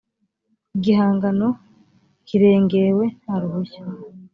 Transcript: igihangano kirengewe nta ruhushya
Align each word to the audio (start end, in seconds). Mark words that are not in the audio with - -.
igihangano 0.75 1.47
kirengewe 2.27 3.05
nta 3.23 3.35
ruhushya 3.41 3.83